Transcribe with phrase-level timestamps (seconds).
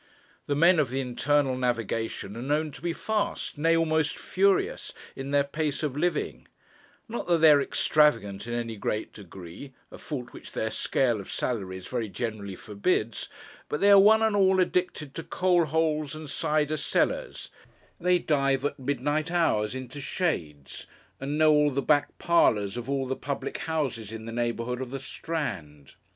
[0.47, 5.29] The men of the Internal Navigation are known to be fast, nay, almost furious in
[5.29, 6.47] their pace of living;
[7.07, 11.31] not that they are extravagant in any great degree, a fault which their scale of
[11.31, 13.29] salaries very generally forbids;
[13.69, 17.51] but they are one and all addicted to Coal Holes and Cider Cellars;
[17.99, 20.87] they dive at midnight hours into Shades,
[21.19, 24.89] and know all the back parlours of all the public houses in the neighbourhood of
[24.89, 25.93] the Strand.